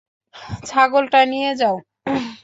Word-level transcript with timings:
ছাগলটা 0.65 1.19
নিয়ে 1.25 1.51
যাও। 1.55 1.75